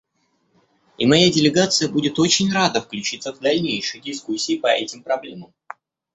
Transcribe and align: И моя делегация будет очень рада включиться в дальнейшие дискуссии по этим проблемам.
И 0.97 1.05
моя 1.05 1.31
делегация 1.31 1.87
будет 1.87 2.17
очень 2.17 2.51
рада 2.51 2.81
включиться 2.81 3.31
в 3.35 3.39
дальнейшие 3.39 4.01
дискуссии 4.01 4.57
по 4.57 4.65
этим 4.65 5.03
проблемам. 5.03 5.53